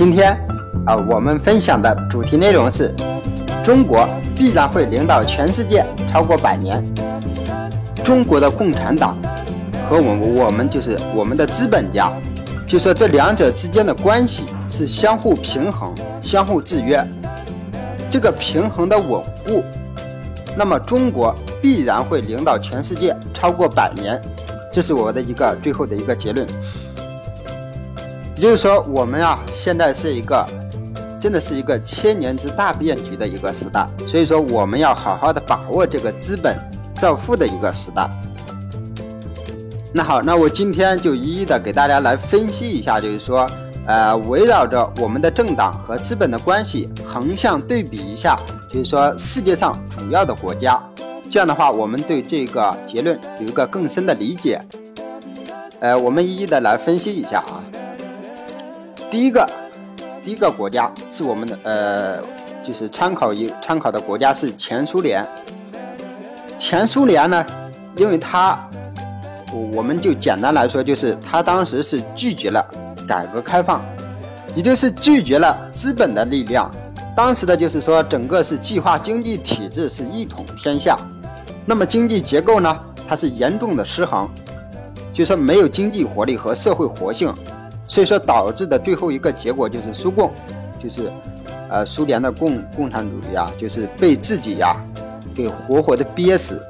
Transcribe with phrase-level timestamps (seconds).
[0.00, 0.32] 今天
[0.86, 2.90] 啊，我们分享的主题内容是：
[3.62, 6.82] 中国必然会领导全世界超过百年。
[8.02, 9.14] 中国的共产党
[9.86, 12.10] 和我们我们就是我们的资本家，
[12.66, 16.98] 就说这两者之间的关系是相互平衡、相互制约。
[18.10, 19.62] 这个平衡的稳固，
[20.56, 24.18] 那么中国必然会领导全世界超过百年。
[24.72, 26.46] 这是我的一个最后的一个结论。
[28.40, 30.46] 也就是说，我们啊，现在是一个，
[31.20, 33.86] 真的是一个千年之大变局的一个时代。
[34.08, 36.56] 所以说，我们要好好的把握这个资本
[36.96, 38.08] 造富的一个时代。
[39.92, 43.46] 那好，那我今天就一一的给大家来分析一下，就是说，
[43.84, 48.34] 呃，围绕着我们的政党和资本的关系，横向对比一下，
[48.72, 50.82] 就是说世界上主要的国家。
[51.30, 54.58] 这样的话，我们对这个结论有一个更深的理解。
[55.80, 57.60] 呃，我们一一的来分析一下啊。
[59.10, 59.44] 第一个，
[60.24, 62.22] 第一个国家是我们的呃，
[62.62, 65.26] 就是参考一参考的国家是前苏联。
[66.56, 67.44] 前苏联呢，
[67.96, 68.56] 因为它，
[69.72, 72.64] 我们就简单来说，就是它当时是拒绝了
[73.08, 73.82] 改革开放，
[74.54, 76.70] 也就是拒绝了资本的力量。
[77.16, 80.96] 当时的就是说，整个是计划经济体制是一统天下，
[81.66, 84.28] 那么经济结构呢，它是严重的失衡，
[85.12, 87.34] 就说没有经济活力和社会活性。
[87.90, 90.32] 所以说导致的最后一个结果就是苏共，
[90.80, 91.10] 就是，
[91.68, 94.80] 呃，苏联的共共产主义啊，就是被自己呀
[95.34, 96.62] 给活活的憋死，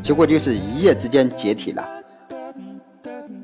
[0.00, 1.84] 结果就是一夜之间解体了。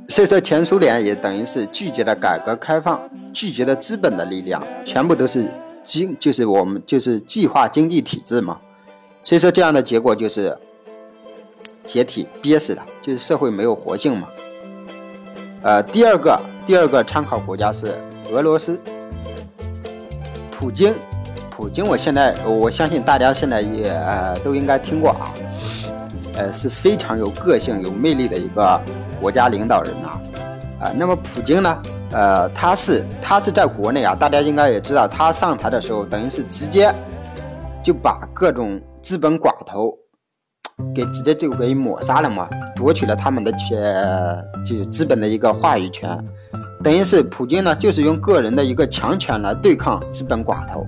[0.08, 3.00] 所以说前苏联也等于是拒绝了改革开放，
[3.32, 8.56] 拒绝了资本的力量，全部都是经就是我们就是计划经济体制嘛。
[9.24, 10.56] 所以说这样的结果就是
[11.84, 14.28] 解体憋死了，就是社会没有活性嘛。
[15.62, 16.40] 呃，第二个。
[16.68, 17.94] 第二个参考国家是
[18.30, 18.78] 俄罗斯，
[20.50, 20.92] 普京，
[21.48, 25.32] 普京，我现在我相信大家现在也呃都应该听过啊，
[26.34, 28.78] 呃是非常有个性、有魅力的一个
[29.18, 30.08] 国家领导人呐，
[30.78, 36.94] 啊，那么普京呢，呃，他是他是在国内啊，大家应该也知道，他上台的时候等于是直接
[37.82, 39.96] 就把各种资本寡头
[40.94, 43.78] 给直接就给抹杀了嘛，夺取了他们的权，
[44.64, 46.08] 就资本的一个话语权。
[46.82, 50.86] 等于是普京呢，就是用个人的一个强权来对抗资本寡头。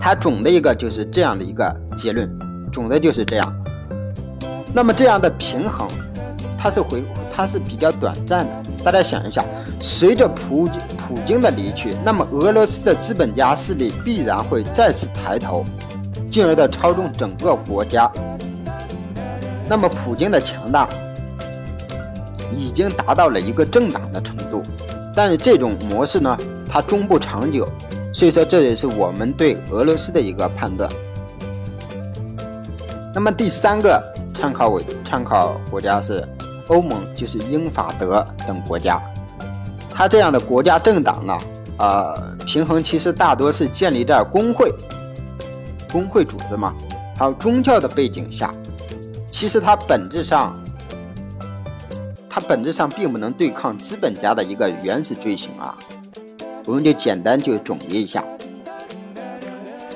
[0.00, 2.30] 他总的一个就是这样的一个结论，
[2.72, 3.64] 总的就是这样。
[4.72, 5.88] 那么这样的平衡，
[6.58, 7.02] 它是回，
[7.34, 8.52] 它是比较短暂的。
[8.84, 9.44] 大家想一想，
[9.80, 15.64] 随着普普京的离去，那么俄罗斯的资本家势力必然会再次抬头，
[16.36, 18.12] 进而的操纵整个国家。
[19.66, 20.86] 那么普京的强大。
[22.54, 24.62] 已经达到了一个政党的程度，
[25.14, 26.38] 但是这种模式呢，
[26.68, 27.68] 它终不长久，
[28.14, 30.88] 所以说这也是我们对俄罗斯的一个判断。
[33.14, 34.02] 那么第三个
[34.34, 36.26] 参考为参考国家是
[36.68, 39.02] 欧盟，就是英法德等国家，
[39.90, 41.38] 它这样的国家政党呢，
[41.78, 44.72] 呃，平衡其实大多是建立在工会、
[45.90, 46.74] 工会组织嘛，
[47.16, 48.52] 还有宗教的背景下，
[49.30, 50.58] 其实它本质上。
[52.28, 55.74] 它本质上并不能对抗资本家的一个原始罪行啊，
[56.66, 58.22] 我们就简单就总结一下。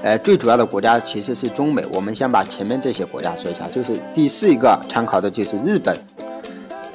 [0.02, 5.94] 呃，最主要的国家其实是中美，我们先把前面这些国家说一下，就是第四一个参考的就是日本。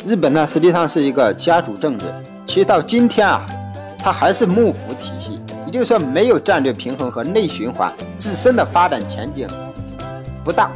[0.04, 2.06] 日本呢，实际上是一个家族政治，
[2.48, 3.46] 其实到今天啊，
[4.00, 5.40] 它还是幕府体系，
[5.76, 9.46] 就是说没有战略平衡和内循环，自身的发展前景
[10.42, 10.72] 不大。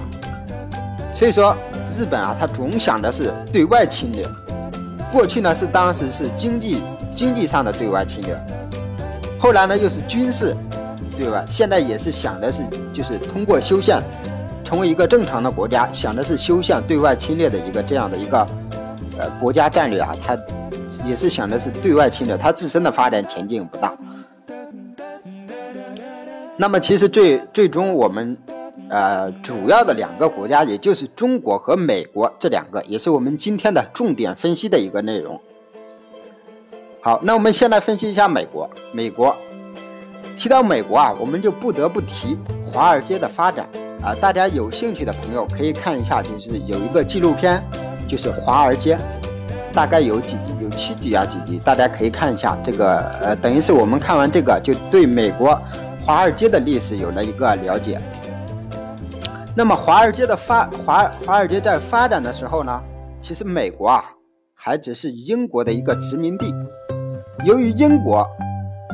[1.16, 1.56] 所以说，
[1.98, 4.28] 日本啊，它总想的是对外侵略。
[5.10, 6.82] 过去呢是当时是经济
[7.16, 8.38] 经济上的对外侵略，
[9.40, 10.54] 后来呢又是军事
[11.18, 14.04] 对外，现在也是想的是就是通过修宪
[14.66, 18.46] 成为一个正常的国家，想的是修宪对外侵略的一个这样的一个
[19.18, 20.38] 呃国家战略啊，他
[21.06, 23.94] 也是想的是对外侵略，他自身的发展前景不大。
[26.60, 28.38] 那么其实最最终我们。
[28.92, 35.40] 呃，主要的两个国家，也就是中国和美国这两个，也是我们今天的重点分析的一个内容。
[37.00, 38.68] 好，那我们先来分析一下美国。
[38.92, 39.36] 美国
[40.36, 42.36] 提到美国啊，我们就不得不提
[42.66, 43.70] 华尔街的发展
[44.02, 44.16] 啊。
[44.20, 47.64] 大家有兴趣的朋友可以看一下，就是有一个纪录片，
[48.08, 48.98] 就是华尔街，
[49.72, 52.58] 大概有几集，有七集啊几集，大家可以看一下。
[52.66, 55.62] 这个呃，等于是我们看完这个，就对美国
[56.10, 58.02] 华尔街的历史有了一个了解。
[59.56, 62.82] 那么华尔街的发华华尔街在发展的时候呢，
[63.22, 64.04] 其实美国啊
[64.56, 66.52] 还只是英国的一个殖民地。
[67.46, 68.28] 由于英国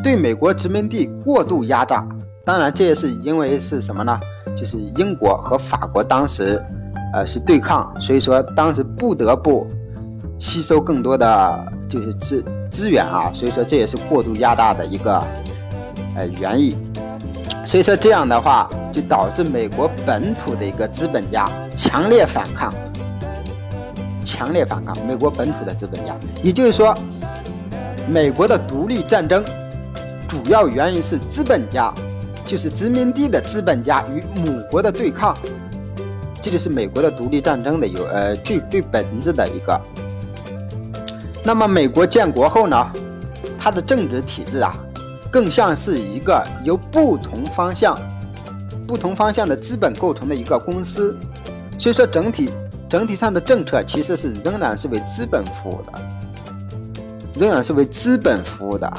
[0.03, 2.05] 对美国殖民地过度压榨。
[2.43, 4.19] 当然，这也是因为是什么呢？
[4.57, 6.61] 就是英国和法国当时，
[7.13, 9.65] 呃，是对抗，所以说当时不得不
[10.37, 13.31] 吸收更多的就是资资源啊。
[13.33, 15.23] 所以说这也是过度压榨的一个
[16.17, 16.77] 呃原因。
[17.65, 22.73] 所以说这样的话，就导致美国本土的一个资本家强烈反抗，
[24.23, 26.15] 强烈反抗美国本土的资本家。
[26.43, 26.95] 也就是说，
[28.07, 29.43] 美国的独立战争
[30.27, 31.93] 主要原因是资本家。
[32.47, 35.35] 就是殖民地的资本家与母国的对抗，
[36.43, 39.81] 这就是美国的独立战争的有呃最最本质的一个。
[41.43, 42.87] 那么美国建国后呢，
[43.57, 44.77] 它的政治体制啊，
[45.31, 47.97] 更像是一个由不同方向、
[48.87, 51.17] 不同方向的资本构成的一个公司，
[51.77, 52.49] 所以说整体
[52.89, 55.99] 整体上的政策其实是仍然是为资本服务的，
[57.39, 58.91] 仍然是为资本服务的。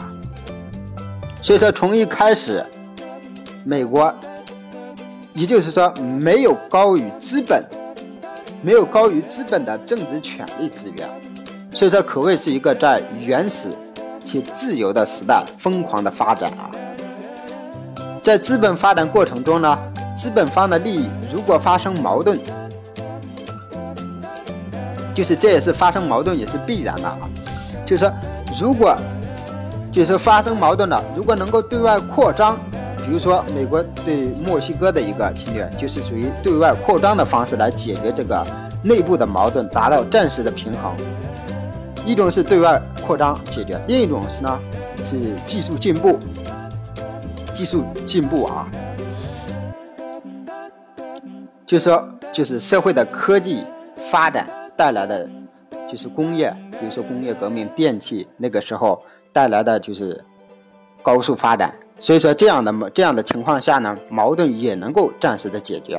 [1.42, 2.64] 所以说从一开始。
[3.68, 4.14] 美国，
[5.34, 7.64] 也就是说，没有高于资本，
[8.62, 11.08] 没有高于资本的政治权利资源，
[11.72, 13.70] 所以说可谓是一个在原始
[14.26, 16.68] 且自由的时代疯狂的发展啊。
[18.24, 19.78] 在资本发展过程中呢，
[20.18, 22.36] 资本方的利益如果发生矛盾，
[25.14, 27.18] 就是这也是发生矛盾也是必然的啊。
[27.86, 28.12] 就是说，
[28.60, 28.96] 如果
[29.92, 32.58] 就是发生矛盾了，如果能够对外扩张。
[33.08, 38.44] 比如说，美国对墨西哥的一个侵略，就是属于对外扩张的方式来解决这个
[38.82, 40.92] 内部的矛盾，达到暂时的平衡。
[42.04, 44.58] 一种是对外扩张解决，另一种是呢
[45.04, 45.16] 是
[45.46, 46.18] 技术进步，
[47.54, 48.68] 技术进步啊，
[51.64, 53.64] 就说就是社会的科技
[54.10, 55.30] 发展带来的，
[55.88, 59.00] 就是工业，比如说工业革命、电器那个时候
[59.32, 60.22] 带来的就是
[61.02, 61.72] 高速发展。
[61.98, 65.98] 所以说，这样的这样的情况下呢，矛盾也能够暂时的解决。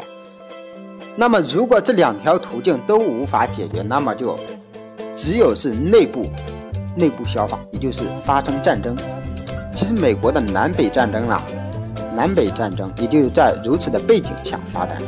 [1.15, 4.35] 那么，如果这两条途径都无法解决，那么就
[5.15, 6.21] 只有是内部
[6.97, 8.95] 内部消化，也就是发生战争。
[9.73, 11.41] 其实，美国的南北战争啊，
[12.15, 15.05] 南北战争也就是在如此的背景下发展的。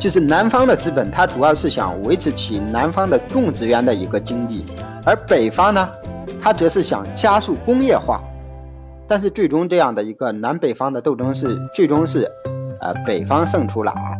[0.00, 4.64] 就是南方的资本，它主要是想维持起南方的种植园的一个经济，
[5.04, 5.88] 而北方呢，
[6.40, 8.20] 它则是想加速工业化。
[9.06, 12.30] 但是最终这样的一个南北方的斗争是最终是，
[12.80, 14.16] 呃，北方胜出了啊。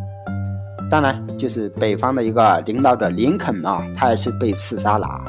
[0.91, 5.21] 当然，就是北方的一个领导者林肯啊，他也是被刺杀了啊。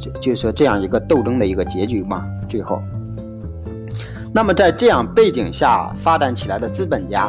[0.00, 2.24] 就就是说这样一个斗争的一个结局嘛。
[2.48, 2.82] 最后，
[4.32, 7.28] 那么在这样背景下发展起来的资本家，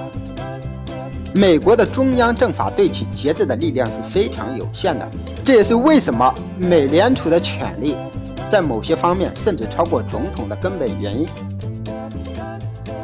[1.33, 5.07] 美国的中央政法对其节制的力量是非常有限的。
[5.43, 7.95] 这也是为什么美联储的权力。
[8.49, 11.27] 在某些方面，甚至超过总统的根本原因。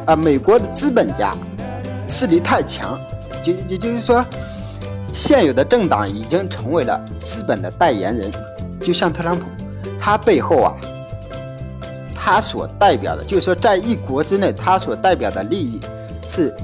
[0.07, 1.35] 啊，美国的资本家
[2.07, 2.97] 势力太强，
[3.43, 4.25] 就也就是说，
[5.13, 8.31] 现有的政党已经成为了资本的代言人。
[8.85, 9.45] 就像特朗普，
[9.99, 10.75] 他背后啊，
[12.13, 15.79] 他所代表的，就是说，在一国之内，他所代表的利益
[16.29, 16.55] 是，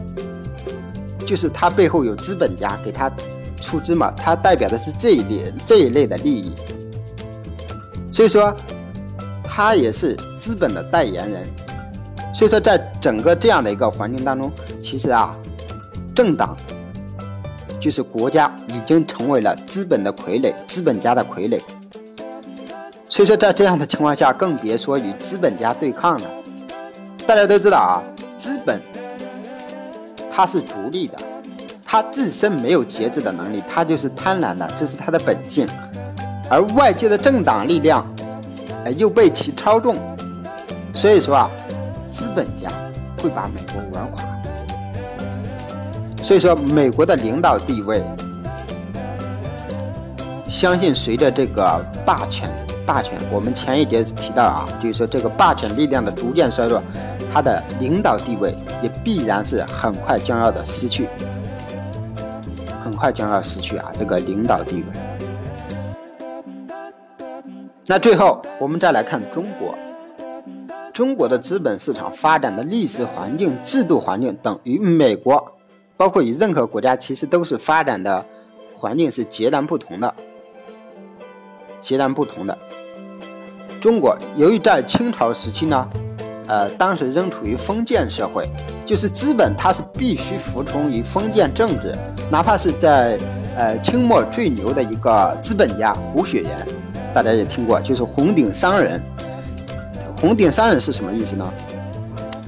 [1.25, 3.11] 就是他背后有资本家给他
[3.59, 6.53] 出资嘛，他代表的是这一类这一类的利益。
[8.13, 8.55] 所以说，
[9.43, 11.43] 他也是资本的代言人。
[12.35, 15.35] 所以说，在整个这样的一个环境当中，其实啊，
[16.13, 16.55] 政党
[17.79, 21.59] 就是国家已经成为了资本的傀儡，资本家的傀儡。
[23.21, 26.27] 所以说，在这样的情况下，更别说与资本家对抗了。
[27.27, 28.01] 大家都知道啊，
[28.39, 28.81] 资本
[30.31, 31.19] 它是独立的，
[31.85, 35.67] 它自身没有节制的能力，它就是贪婪的，这是它的本性。
[36.49, 38.03] 而外界的政党力量，
[38.85, 39.97] 哎，又被其操纵，
[40.91, 41.51] 所以说啊，
[42.07, 42.71] 资本家
[43.21, 44.23] 会把美国玩垮。
[46.23, 48.01] 所以说，美国的领导地位，
[50.49, 52.49] 相信随着这个霸权，
[52.91, 56.83] 霸权，我们前一节提到啊，就是说这个霸权力量的逐渐衰弱，
[57.31, 61.07] 它的领导地位也必然是很快将要的失去，
[62.83, 64.83] 很快将要失去啊，这个领导地位。
[67.85, 69.73] 那最后，我们再来看中国。
[70.91, 75.41] 中国的资本市场发展的历史环境、制度环境等与美国，
[75.95, 78.25] 包括与任何国家，其实都是发展的
[78.75, 80.13] 环境是截然不同的。
[81.81, 82.57] 截然不同的。
[83.81, 85.89] 中国由于在清朝时期呢，
[86.47, 88.47] 呃，当时仍处于封建社会，
[88.85, 91.95] 就是资本它是必须服从于封建政治，
[92.29, 93.17] 哪怕是在
[93.57, 96.67] 呃清末最牛的一个资本家胡雪岩。
[97.11, 99.01] 大家也听过，就是红顶商人。
[100.19, 101.51] 红顶商人是什么意思呢？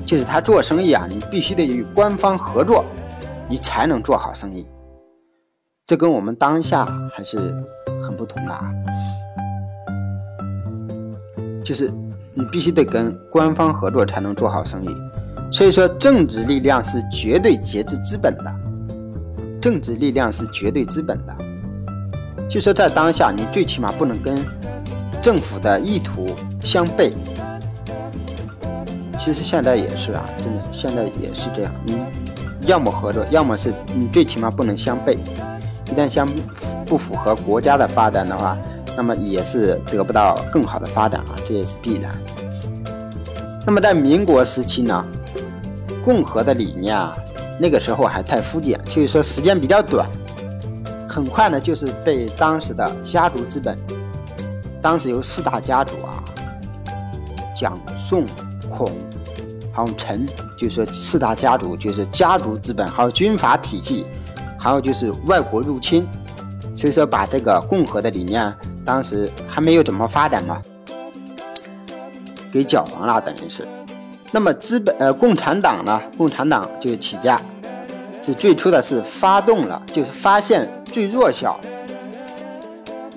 [0.06, 2.86] 就是他做生意啊，你必须得与官方合作，
[3.50, 4.68] 你才能做好生意。
[5.88, 6.86] 这跟我们当下
[7.16, 7.38] 还是
[8.04, 8.72] 很不同的啊，
[11.64, 11.92] 就是
[12.34, 14.90] 你必须得跟官方合作才能做好生意。
[15.52, 18.56] 所以说，政治力量是绝对节制资本的，
[19.62, 21.36] 政治力量是绝对资本的。
[22.50, 24.36] 就说在当下，你最起码不能跟
[25.22, 27.12] 政府的意图相悖。
[29.20, 31.72] 其实现在也是啊，真的现在也是这样。
[31.86, 31.96] 你
[32.66, 35.18] 要么合作，要么是你最起码不能相悖。
[35.88, 36.28] 一旦相
[36.86, 38.58] 不符合国家的发展的话，
[38.96, 42.16] 那么也是得不到更好的发展啊，这也是必然。
[43.66, 45.06] 那么在民国时期呢，
[46.04, 47.16] 共和的理念啊，
[47.60, 50.08] 那个时候还太肤浅，所以说时间比较短，
[51.10, 53.78] 很快呢就是被当时的家族资本，
[54.82, 56.24] 当时有四大家族啊，
[57.56, 58.26] 蒋宋
[58.70, 58.92] 孔。
[59.76, 60.24] 还有陈，
[60.56, 64.06] 就是说四大家族，就是家族资本，还有军阀体系，
[64.56, 66.06] 还有就是外国入侵，
[66.78, 68.54] 所以说把这个共和的理念，
[68.86, 70.62] 当时还没有怎么发展嘛，
[72.52, 73.68] 给搅黄了，等于是。
[74.32, 77.40] 那么资本呃，共产党呢，共产党就是起家，
[78.22, 81.60] 是最初的是发动了，就是发现最弱小，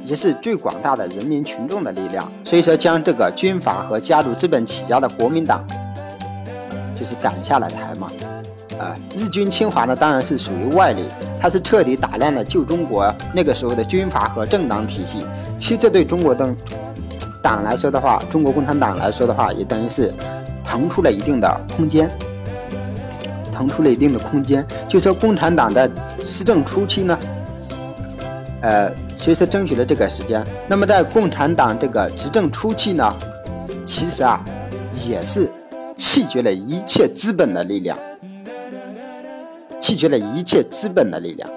[0.05, 5.65] 也是最广大的人民群众的力量，所以说将这个军阀和家族资本起家的国民党。
[6.99, 8.09] 就是赶下了台嘛，
[8.79, 11.05] 啊，日军侵华呢，当然是属于外力，
[11.41, 15.27] 它是彻底打烂了旧中国那个时候的军阀和政党体系。
[15.59, 16.55] 其实这对中国的
[17.43, 20.13] 党来说的话，中国共产党来说的话，也等于是
[20.63, 22.11] 腾出了一定的空间，
[23.51, 24.67] 腾出了一定的空间。
[24.89, 25.91] 就说共产党的
[26.25, 27.19] 施政初期呢，
[28.61, 30.45] 呃，随时争取了这个时间。
[30.69, 33.15] 那么在共产党这个执政初期呢，
[33.87, 34.45] 其实啊，
[35.09, 35.51] 也是。
[35.99, 37.97] 弃绝了一切资本的力量，
[39.81, 41.49] 弃绝了一切资本的力量，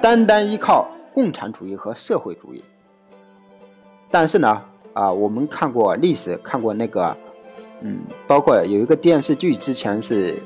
[0.00, 2.62] 单单依靠共产主义和社会主义。
[4.10, 7.16] 但是呢，啊，我们看过历史，看过那个，
[7.80, 10.36] 嗯，包括有一个电视剧，之前是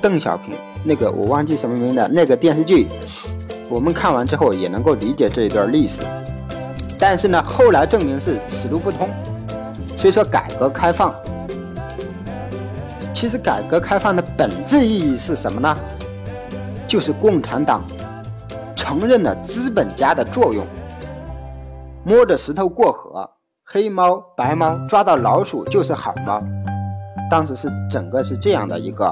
[0.00, 2.86] 邓小平那个，我忘记什么名的那个电视剧，
[3.68, 6.02] 我们看完之后也能够理解这一段历史。
[6.98, 9.08] 但是呢，后来证明是此路不通，
[9.98, 11.14] 所以说改革开放。
[13.16, 15.74] 其实改革开放的本质意义是什么呢？
[16.86, 17.82] 就是共产党
[18.74, 20.66] 承认了资本家的作用。
[22.04, 23.26] 摸着石头过河，
[23.64, 26.42] 黑猫白猫抓到老鼠就是好猫。
[27.30, 29.06] 当时是整个是这样的一个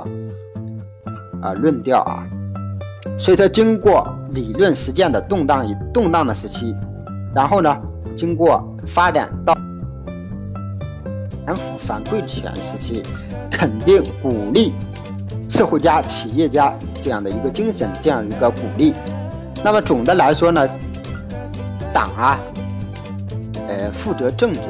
[1.40, 2.23] 啊论调啊。
[3.18, 6.76] 所以说，经过理论实践的动荡与动荡的时期，
[7.34, 7.75] 然后呢，
[8.14, 9.56] 经过发展到
[11.47, 13.03] 反腐反贵权时期。
[13.51, 14.73] 肯定鼓励
[15.49, 18.93] 社会家、企业家这样的一个精神，这样一个鼓励。
[19.63, 20.69] 那么总的来说呢，
[21.93, 22.41] 党啊，
[23.69, 24.61] 呃，负责政治，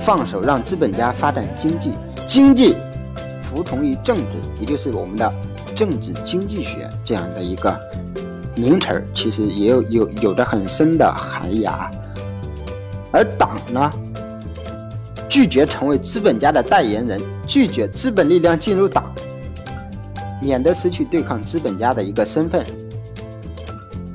[0.00, 1.92] 放手让资本家发展经济，
[2.26, 2.74] 经济
[3.42, 4.24] 服从于政治，
[4.60, 5.30] 也就是我们的
[5.76, 7.78] 政治经济学这样的一个
[8.56, 11.90] 名词儿，其实也有有有着很深的含义啊。
[13.12, 13.92] 而党呢？
[15.36, 19.14] 拒绝成为资本家的代言人，拒绝资本力量进入党，
[20.40, 22.64] 免得失去对抗资本家的一个身份。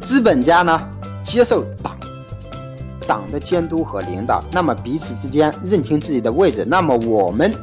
[0.02, 0.90] 资本家呢，
[1.22, 1.96] 接受党
[3.06, 7.54] 党的监督和领导，那么彼此之间认清自己的位置，那么我们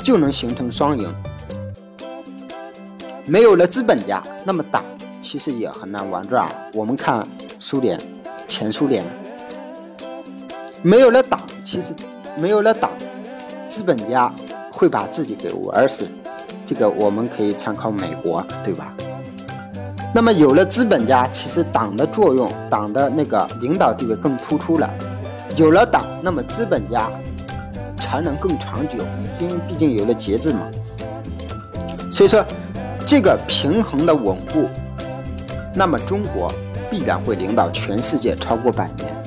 [0.00, 1.12] 就能形成双赢。
[3.26, 4.84] 没有了资本家，那么党
[5.20, 6.48] 其实也很难玩转。
[6.72, 7.26] 我们看
[7.58, 8.00] 苏联，
[8.46, 9.02] 前苏联，
[10.82, 11.92] 没有了党，其实
[12.36, 12.88] 没有了党。
[13.68, 14.32] 资本家
[14.72, 16.08] 会把自己给玩死，
[16.64, 18.94] 这个我们可以参考美国，对吧？
[20.14, 24.90] 那么有了资本家，其实党的作用，党的那个领导地位更突出了。
[25.56, 27.10] 有了党，那么资本家
[27.98, 29.04] 才能更长久，
[29.38, 30.60] 因为毕竟有了节制嘛。
[32.10, 32.42] 所以说，
[33.06, 34.66] 这个平衡的稳固，
[35.74, 36.50] 那么中国
[36.90, 39.17] 必然会领导全世界超过百年。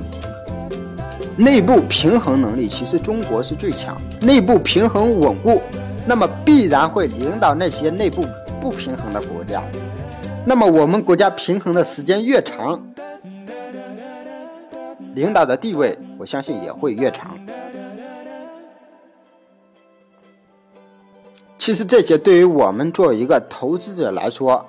[1.42, 5.60] 内部平衡能力其实中国是最强，内部平衡稳固，
[6.06, 8.24] 那么必然会领导那些内部
[8.62, 9.64] 不平衡的国家。
[10.46, 12.80] 那么我们国家平衡的时间越长，
[15.16, 17.36] 领导的地位我相信也会越长。
[21.58, 24.64] 其实这些对于我们作为一个投资者来说，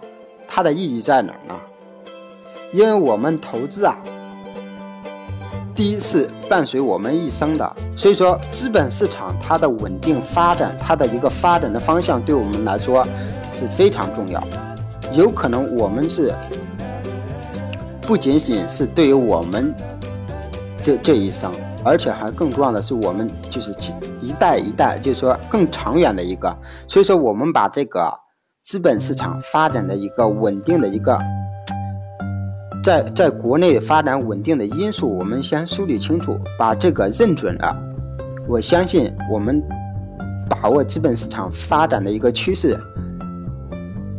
[0.48, 1.54] 它的意义在哪呢？
[2.72, 3.98] 因为我们投资啊。
[5.74, 7.76] 第一是伴随我们一生的。
[7.96, 13.06] 所以说，资本市场它的稳定发展，它的一个发展的方向，对我们来说
[13.50, 14.42] 是非常重要。
[15.12, 16.34] 有可能我们是
[18.00, 19.74] 不仅仅是对于我们
[20.82, 21.52] 这这一生，
[21.84, 23.74] 而且还更重要的是我们就是
[24.20, 26.54] 一代一代，就是说更长远的一个。
[26.88, 28.12] 所以说，我们把这个
[28.62, 31.18] 资本市场发展的一个稳定的一个，
[32.82, 37.76] 在在国内发展稳定的因素，我们先梳理清楚，把这个认准了。
[38.48, 39.62] 我相信我们
[40.48, 42.76] 把握资本市场发展的一个趋势。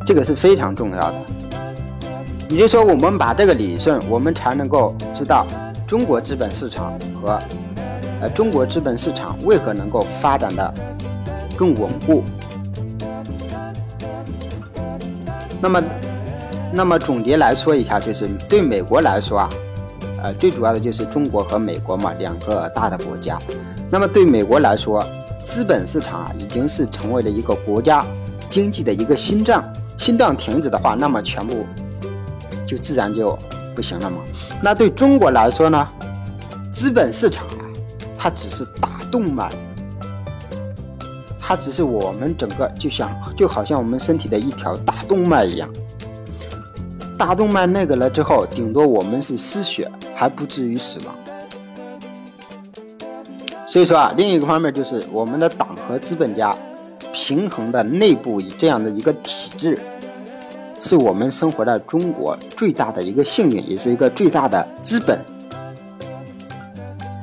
[0.05, 1.15] 这个是非常重要的，
[2.49, 5.47] 也就是说，我们把这个理顺，我们才能够知道
[5.87, 7.39] 中国资本市场和
[8.21, 10.73] 呃中国资本市场为何能够发展的
[11.55, 12.23] 更稳固。
[15.61, 15.81] 那么，
[16.75, 19.49] 那么总结来说一下，就是对美国来说啊，
[20.23, 23.37] 呃，最主要的就是中国和美国嘛，两个大的国家。
[23.91, 25.05] 那么对美国来说，
[25.45, 28.03] 资本市场啊，已经是成为了一个国家
[28.49, 29.63] 经济的一个心脏。
[29.97, 31.63] 心脏停止的话，那么全部
[32.65, 33.37] 就自然就
[33.75, 34.17] 不行了嘛。
[34.63, 35.87] 那对中国来说呢，
[36.73, 37.69] 资本市场啊，
[38.17, 39.51] 它只是大动脉，
[41.39, 45.69] 它只是我们整个就像就好像我们身体的一条大动脉一样。
[47.17, 51.15] 大动脉那个了之后，顶多我们是失血，还不至于死亡。
[53.67, 56.55] 所以说啊，另一个方面就是我们的党和资本家。
[57.15, 59.79] 平衡的内部以这样的一个体制，
[60.79, 65.19] 是我们生活在中国最大的一个幸运，也是一个最大的资本。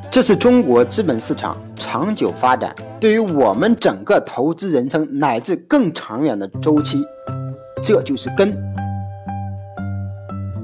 [0.09, 7.05] 这是中国资本市场长久发展对于我们整个投资人生乃至更长远的周期，
[7.83, 8.57] 这就是根。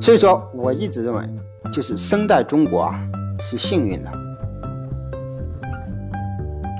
[0.00, 1.20] 所以说，我一直认为，
[1.72, 2.94] 就是生在中国啊，
[3.40, 4.10] 是幸运的。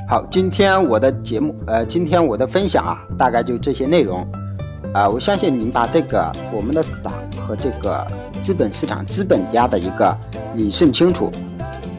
[0.08, 4.24] 好，今天我的节目，呃，今天我的分享啊，大概就这些内容，
[4.94, 8.06] 啊，我相信您把这个我们的党和这个
[8.40, 10.16] 资本市场资本家的一个
[10.54, 11.32] 理顺清楚，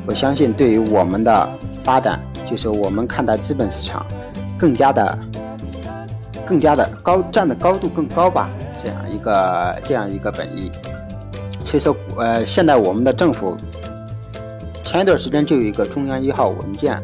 [0.06, 1.49] 我相信对于我们的
[1.84, 4.06] 发展，就是我们看待资本市场
[4.58, 5.19] 更加的、
[6.45, 8.49] 更加的高，站的高度更高吧，
[8.82, 10.71] 这样一个这样一个本意。
[11.67, 13.58] 所以说，呃，现在我们的政府
[14.86, 16.97] 前一段时间就有一个中央一号文件。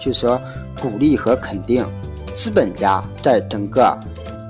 [0.00, 0.40] 就说，
[0.80, 1.86] 鼓励和肯定
[2.34, 3.96] 资本家在整个，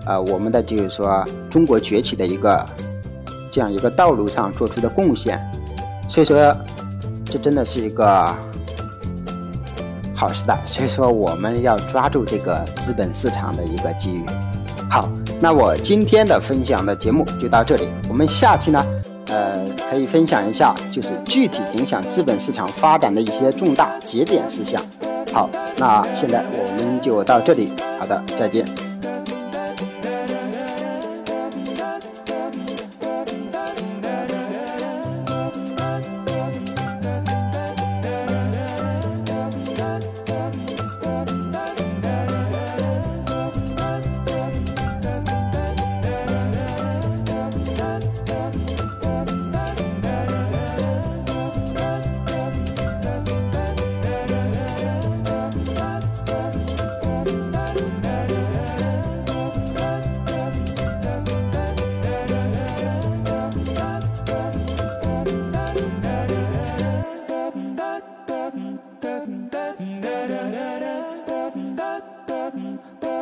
[0.07, 2.65] 呃，我们的就是说中国崛起的一个
[3.51, 5.39] 这样一个道路上做出的贡献，
[6.09, 6.57] 所以说，
[7.27, 8.35] 这真的是一个
[10.15, 10.59] 好时代。
[10.65, 14.25] 所以说，我们要抓住这个资本市场的一个机遇。
[14.89, 18.83] 好，那我今天的分享的节目就到这里，我们下期呢，
[19.31, 24.83] 呃，可以分享一下就是具体影响资本市场发展的一些重大节点事项。
[25.33, 27.73] 好，那现在我们就到这里。
[27.99, 28.90] 好的，再见。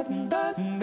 [0.09, 0.78] button, button.